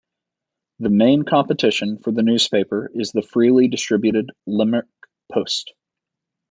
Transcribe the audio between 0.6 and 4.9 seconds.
The main competition for the newspaper is the freely distributed "Limerick